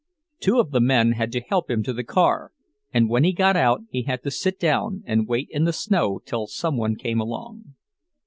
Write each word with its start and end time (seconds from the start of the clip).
Two 0.39 0.57
of 0.59 0.71
the 0.71 0.79
men 0.81 1.11
had 1.11 1.31
to 1.31 1.39
help 1.39 1.69
him 1.69 1.83
to 1.83 1.93
the 1.93 2.03
car, 2.03 2.51
and 2.91 3.07
when 3.07 3.23
he 3.23 3.31
got 3.31 3.55
out 3.55 3.81
he 3.91 4.01
had 4.01 4.23
to 4.23 4.31
sit 4.31 4.59
down 4.59 5.03
and 5.05 5.27
wait 5.27 5.47
in 5.51 5.65
the 5.65 5.71
snow 5.71 6.17
till 6.25 6.47
some 6.47 6.75
one 6.75 6.95
came 6.95 7.21
along. 7.21 7.75